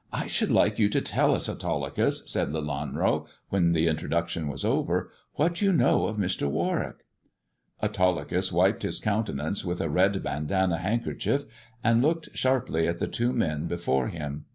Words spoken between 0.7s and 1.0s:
you to